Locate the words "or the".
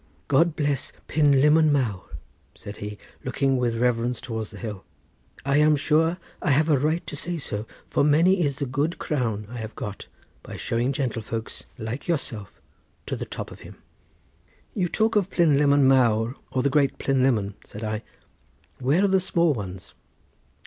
16.51-16.71